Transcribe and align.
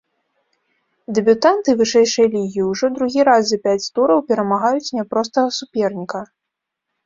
Дэбютанты 1.17 1.69
вышэйшай 1.81 2.27
лігі 2.37 2.61
ўжо 2.71 2.85
другі 2.97 3.21
раз 3.31 3.43
за 3.53 3.57
пяць 3.69 3.91
тураў 3.99 4.19
перамагаюць 4.33 4.91
няпростага 4.99 5.49
суперніка. 5.63 6.19